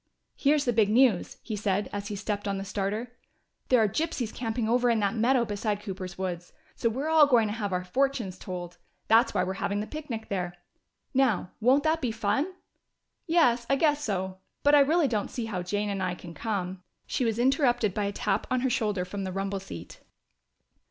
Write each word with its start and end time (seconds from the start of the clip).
"Here's 0.35 0.65
the 0.65 0.73
big 0.73 0.89
news," 0.89 1.37
he 1.43 1.55
said, 1.55 1.87
as 1.93 2.07
he 2.07 2.15
stepped 2.15 2.47
on 2.47 2.57
the 2.57 2.65
starter: 2.65 3.11
"There 3.69 3.79
are 3.79 3.87
gypsies 3.87 4.33
camping 4.33 4.67
over 4.67 4.89
in 4.89 4.99
that 4.99 5.13
meadow 5.13 5.45
beside 5.45 5.83
Cooper's 5.83 6.17
woods! 6.17 6.53
So 6.75 6.89
we're 6.89 7.07
all 7.09 7.27
going 7.27 7.47
to 7.49 7.53
have 7.53 7.71
our 7.71 7.83
fortunes 7.83 8.39
told. 8.39 8.79
That's 9.09 9.35
why 9.35 9.43
we're 9.43 9.53
having 9.61 9.79
the 9.79 9.85
picnic 9.85 10.27
there. 10.29 10.55
Now, 11.13 11.51
won't 11.59 11.83
that 11.83 12.01
be 12.01 12.11
fun?" 12.11 12.51
"Yes, 13.27 13.67
I 13.69 13.75
guess 13.75 14.03
so. 14.03 14.39
But 14.63 14.73
I 14.73 14.79
really 14.79 15.07
don't 15.07 15.29
see 15.29 15.45
how 15.45 15.61
Jane 15.61 15.91
and 15.91 16.01
I 16.01 16.15
can 16.15 16.33
come" 16.33 16.81
She 17.05 17.23
was 17.23 17.37
interrupted 17.37 17.93
by 17.93 18.05
a 18.05 18.11
tap 18.11 18.47
on 18.49 18.61
her 18.61 18.71
shoulder 18.71 19.05
from 19.05 19.23
the 19.23 19.31
rumble 19.31 19.59
seat. 19.59 19.99